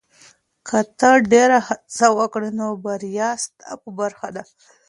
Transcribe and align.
که 0.67 0.77
ته 0.99 1.09
ډېره 1.31 1.57
هڅه 1.67 2.07
وکړې، 2.19 2.49
نو 2.59 2.67
بریا 2.85 3.29
ستا 3.43 3.69
په 3.81 3.89
برخه 3.99 4.27
ده. 4.35 4.43